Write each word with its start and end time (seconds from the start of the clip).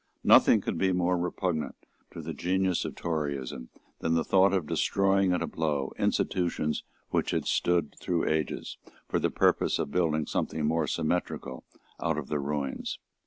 Nothing 0.23 0.61
could 0.61 0.79
be 0.79 0.91
more 0.91 1.15
repugnant 1.15 1.75
to 2.09 2.23
the 2.23 2.33
genius 2.33 2.85
of 2.85 2.95
Toryism 2.95 3.69
than 3.99 4.15
the 4.15 4.23
thought 4.23 4.51
of 4.51 4.65
destroying 4.65 5.31
at 5.31 5.43
a 5.43 5.45
blow 5.45 5.93
institutions 5.95 6.83
which 7.11 7.29
had 7.29 7.45
stood 7.45 7.93
through 7.99 8.27
ages, 8.27 8.79
for 9.07 9.19
the 9.19 9.29
purpose 9.29 9.77
of 9.77 9.91
building 9.91 10.25
something 10.25 10.65
more 10.65 10.87
symmetrical 10.87 11.65
out 11.99 12.17
of 12.17 12.29
the 12.29 12.39
ruins. 12.39 12.97